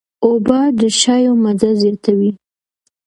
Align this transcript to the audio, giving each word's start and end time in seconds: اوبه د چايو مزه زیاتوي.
اوبه 0.25 0.59
د 0.79 0.81
چايو 1.01 1.33
مزه 1.43 1.69
زیاتوي. 1.81 2.31